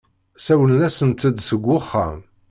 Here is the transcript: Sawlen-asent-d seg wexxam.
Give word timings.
Sawlen-asent-d 0.45 1.37
seg 1.47 1.61
wexxam. 1.65 2.17